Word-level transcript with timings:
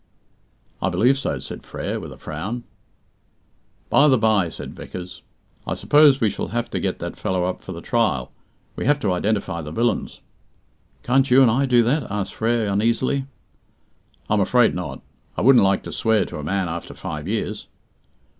"I 0.81 0.89
believe 0.89 1.19
so," 1.19 1.37
said 1.37 1.61
Frere, 1.63 1.99
with 1.99 2.11
a 2.11 2.17
frown. 2.17 2.63
"By 3.91 4.07
the 4.07 4.17
by," 4.17 4.49
said 4.49 4.73
Vickers, 4.73 5.21
"I 5.67 5.75
suppose 5.75 6.19
we 6.19 6.31
shall 6.31 6.47
have 6.47 6.71
to 6.71 6.79
get 6.79 6.97
that 6.97 7.15
fellow 7.15 7.45
up 7.45 7.61
for 7.61 7.71
the 7.71 7.81
trial. 7.83 8.31
We 8.75 8.85
have 8.87 8.99
to 9.01 9.11
identify 9.13 9.61
the 9.61 9.69
villains." 9.69 10.21
"Can't 11.03 11.29
you 11.29 11.43
and 11.43 11.51
I 11.51 11.67
do 11.67 11.83
that?" 11.83 12.09
asked 12.09 12.33
Frere 12.33 12.67
uneasily. 12.67 13.27
"I 14.27 14.33
am 14.33 14.41
afraid 14.41 14.73
not. 14.73 15.03
I 15.37 15.41
wouldn't 15.41 15.63
like 15.63 15.83
to 15.83 15.91
swear 15.91 16.25
to 16.25 16.39
a 16.39 16.43
man 16.43 16.67
after 16.67 16.95
five 16.95 17.27
years." 17.27 17.67